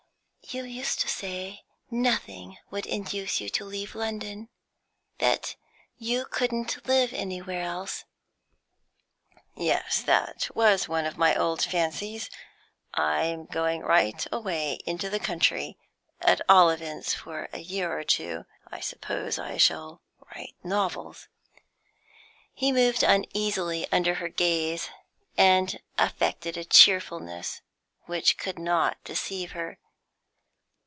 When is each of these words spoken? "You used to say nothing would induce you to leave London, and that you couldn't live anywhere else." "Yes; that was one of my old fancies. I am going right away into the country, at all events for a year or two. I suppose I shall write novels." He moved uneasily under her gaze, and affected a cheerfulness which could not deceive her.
"You 0.53 0.63
used 0.65 0.99
to 0.99 1.07
say 1.07 1.61
nothing 1.89 2.57
would 2.69 2.85
induce 2.85 3.39
you 3.39 3.47
to 3.51 3.63
leave 3.63 3.95
London, 3.95 4.49
and 4.49 4.49
that 5.19 5.55
you 5.97 6.25
couldn't 6.25 6.85
live 6.85 7.13
anywhere 7.13 7.61
else." 7.61 8.03
"Yes; 9.55 10.01
that 10.03 10.53
was 10.53 10.89
one 10.89 11.05
of 11.05 11.17
my 11.17 11.33
old 11.37 11.61
fancies. 11.63 12.29
I 12.93 13.23
am 13.25 13.45
going 13.45 13.79
right 13.81 14.27
away 14.29 14.79
into 14.85 15.09
the 15.09 15.21
country, 15.21 15.77
at 16.19 16.41
all 16.49 16.69
events 16.69 17.13
for 17.13 17.47
a 17.53 17.59
year 17.59 17.97
or 17.97 18.03
two. 18.03 18.43
I 18.67 18.81
suppose 18.81 19.39
I 19.39 19.55
shall 19.55 20.01
write 20.35 20.55
novels." 20.65 21.29
He 22.53 22.73
moved 22.73 23.03
uneasily 23.03 23.87
under 23.89 24.15
her 24.15 24.27
gaze, 24.27 24.89
and 25.37 25.79
affected 25.97 26.57
a 26.57 26.65
cheerfulness 26.65 27.61
which 28.01 28.37
could 28.37 28.59
not 28.59 29.01
deceive 29.05 29.51
her. 29.51 29.79